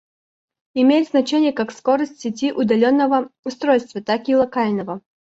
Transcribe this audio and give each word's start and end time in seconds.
Имеет 0.73 1.09
значение 1.09 1.53
как 1.53 1.71
скорость 1.71 2.19
сети 2.21 2.51
удаленного 2.51 3.29
устройства, 3.45 4.01
так 4.01 4.29
и 4.29 4.35
локального 4.35 5.01